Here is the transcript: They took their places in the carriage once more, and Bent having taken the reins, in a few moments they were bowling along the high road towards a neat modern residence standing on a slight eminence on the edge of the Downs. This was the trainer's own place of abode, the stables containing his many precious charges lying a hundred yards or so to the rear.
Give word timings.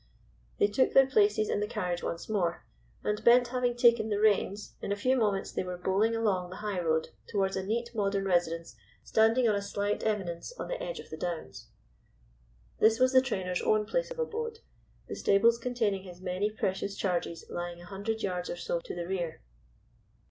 They 0.57 0.65
took 0.65 0.93
their 0.95 1.05
places 1.05 1.47
in 1.47 1.59
the 1.59 1.67
carriage 1.67 2.01
once 2.01 2.27
more, 2.27 2.65
and 3.03 3.23
Bent 3.23 3.49
having 3.49 3.77
taken 3.77 4.09
the 4.09 4.19
reins, 4.19 4.73
in 4.81 4.91
a 4.91 4.95
few 4.95 5.15
moments 5.15 5.51
they 5.51 5.61
were 5.63 5.77
bowling 5.77 6.15
along 6.15 6.49
the 6.49 6.55
high 6.55 6.79
road 6.79 7.09
towards 7.27 7.55
a 7.55 7.61
neat 7.63 7.91
modern 7.93 8.25
residence 8.25 8.75
standing 9.03 9.47
on 9.47 9.53
a 9.53 9.61
slight 9.61 10.03
eminence 10.03 10.53
on 10.57 10.69
the 10.69 10.81
edge 10.81 10.99
of 10.99 11.11
the 11.11 11.17
Downs. 11.17 11.67
This 12.79 12.99
was 12.99 13.13
the 13.13 13.21
trainer's 13.21 13.61
own 13.61 13.85
place 13.85 14.09
of 14.09 14.17
abode, 14.17 14.61
the 15.07 15.13
stables 15.15 15.59
containing 15.59 16.01
his 16.01 16.19
many 16.19 16.49
precious 16.49 16.95
charges 16.95 17.45
lying 17.51 17.79
a 17.79 17.85
hundred 17.85 18.23
yards 18.23 18.49
or 18.49 18.55
so 18.57 18.79
to 18.79 18.95
the 18.95 19.05
rear. 19.05 19.43